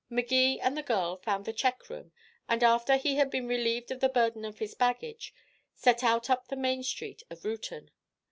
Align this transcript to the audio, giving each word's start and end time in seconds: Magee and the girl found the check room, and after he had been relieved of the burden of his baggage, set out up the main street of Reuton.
Magee 0.09 0.59
and 0.59 0.75
the 0.75 0.81
girl 0.81 1.15
found 1.17 1.45
the 1.45 1.53
check 1.53 1.87
room, 1.87 2.11
and 2.49 2.63
after 2.63 2.97
he 2.97 3.17
had 3.17 3.29
been 3.29 3.47
relieved 3.47 3.91
of 3.91 3.99
the 3.99 4.09
burden 4.09 4.43
of 4.45 4.57
his 4.57 4.73
baggage, 4.73 5.31
set 5.75 6.03
out 6.03 6.27
up 6.27 6.47
the 6.47 6.55
main 6.55 6.81
street 6.81 7.21
of 7.29 7.45
Reuton. 7.45 7.91